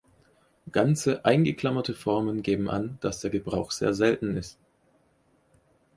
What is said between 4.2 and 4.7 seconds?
ist.